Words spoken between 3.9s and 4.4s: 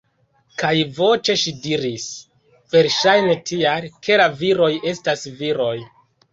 ke la